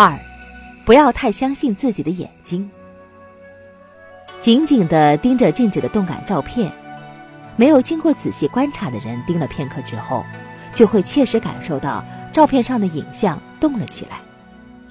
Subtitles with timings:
[0.00, 0.16] 二，
[0.84, 2.70] 不要太相信自己的眼睛。
[4.40, 6.70] 紧紧的盯着静止的动感照片，
[7.56, 10.24] 没有经过仔细观察的人盯了片刻之后，
[10.72, 14.20] 就会切实感受到照片上的影像动了起来，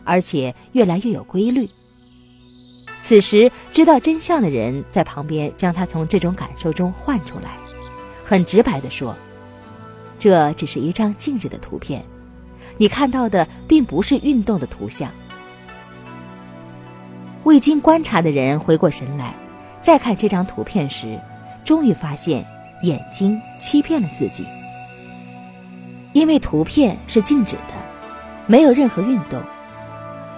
[0.04, 1.69] 而且越来越有规律。
[3.01, 7.51] 此时知道真相的人在旁边将他从这种感受中唤出来，
[8.25, 9.15] 很直白的说
[10.19, 12.04] ：“这只是一张静止的图片，
[12.77, 15.09] 你看到的并不是运动的图像。”
[17.43, 19.33] 未经观察的人回过神来，
[19.81, 21.19] 再看这张图片时，
[21.63, 22.45] 终于发现
[22.81, 24.45] 眼睛欺骗了自己。
[26.13, 27.73] 因为图片是静止的，
[28.47, 29.39] 没有任何运动。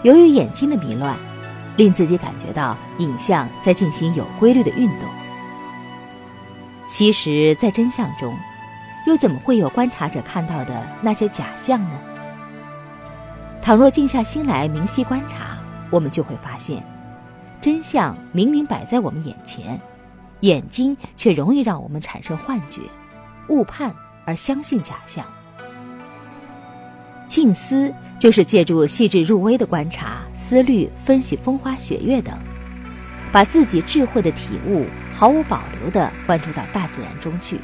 [0.03, 1.15] 由于眼睛的迷乱，
[1.77, 5.09] 令自己感觉到影像在进行有规律的运动。
[6.89, 8.35] 其实，在真相中，
[9.07, 11.99] 又怎么会有观察者看到的那些假象呢？
[13.69, 15.55] 倘若静下心来明晰观察，
[15.91, 16.83] 我们就会发现。
[17.61, 19.79] 真相明明摆在我们眼前，
[20.39, 22.81] 眼睛却容易让我们产生幻觉、
[23.47, 23.93] 误判
[24.25, 25.23] 而相信假象。
[27.27, 32.35] 静思就是借助细致入微的观察、思虑、分析风花雪月等，
[33.31, 37.59] 把自己智慧的体悟毫无保留地关注到大自然中去，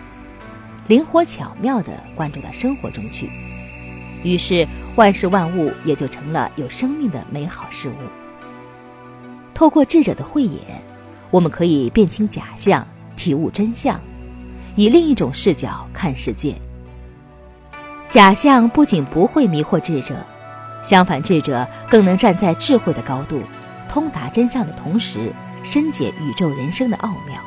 [0.87, 3.27] 灵活巧妙地关注到生活中去，
[4.25, 7.93] 于是万事万物也就成了有生命的美好事物。
[9.53, 10.59] 透过智者的慧眼，
[11.29, 13.99] 我们可以辨清假象，体悟真相，
[14.75, 16.55] 以另一种视角看世界。
[18.09, 20.15] 假象不仅不会迷惑智者，
[20.83, 23.41] 相反，智者更能站在智慧的高度，
[23.87, 25.31] 通达真相的同时，
[25.63, 27.39] 深解宇宙人生的奥妙。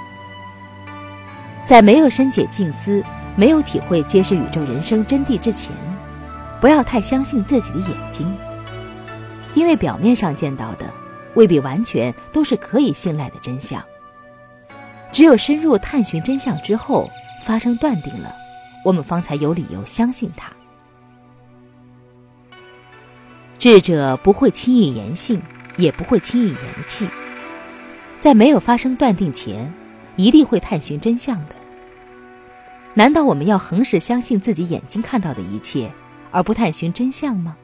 [1.66, 3.02] 在没有深解静思，
[3.34, 5.70] 没有体会揭示宇宙人生真谛之前，
[6.60, 8.26] 不要太相信自己的眼睛，
[9.54, 10.90] 因为表面上见到的。
[11.34, 13.80] 未必完全都是可以信赖的真相。
[15.12, 17.08] 只有深入探寻真相之后，
[17.44, 18.34] 发生断定了，
[18.84, 20.50] 我们方才有理由相信它。
[23.58, 25.40] 智者不会轻易言信，
[25.76, 27.08] 也不会轻易言弃，
[28.18, 29.72] 在没有发生断定前，
[30.16, 31.54] 一定会探寻真相的。
[32.94, 35.88] 难道我们要恒时相信自己眼睛看到的一切，
[36.30, 37.56] 而不探寻真相吗？